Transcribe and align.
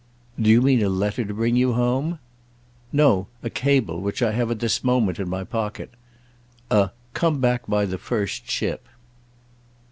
"Do 0.41 0.49
you 0.49 0.63
mean 0.63 0.81
a 0.81 0.89
letter 0.89 1.23
to 1.25 1.31
bring 1.31 1.55
you 1.55 1.73
home?" 1.73 2.17
"No—a 2.91 3.51
cable, 3.51 4.01
which 4.01 4.23
I 4.23 4.31
have 4.31 4.49
at 4.49 4.59
this 4.59 4.83
moment 4.83 5.19
in 5.19 5.29
my 5.29 5.43
pocket: 5.43 5.91
a 6.71 6.89
'Come 7.13 7.39
back 7.39 7.67
by 7.67 7.85
the 7.85 7.99
first 7.99 8.49
ship. 8.49 8.87